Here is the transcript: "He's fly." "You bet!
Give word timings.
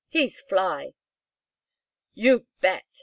"He's 0.09 0.41
fly." 0.41 0.95
"You 2.15 2.47
bet! 2.59 2.85